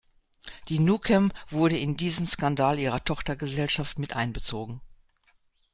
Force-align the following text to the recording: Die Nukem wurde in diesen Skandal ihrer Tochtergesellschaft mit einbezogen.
Die 0.67 0.79
Nukem 0.79 1.31
wurde 1.51 1.77
in 1.77 1.95
diesen 1.95 2.25
Skandal 2.25 2.79
ihrer 2.79 3.03
Tochtergesellschaft 3.05 3.99
mit 3.99 4.13
einbezogen. 4.15 4.81